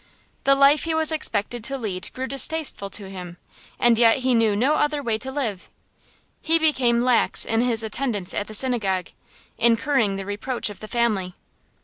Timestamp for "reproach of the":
10.25-10.87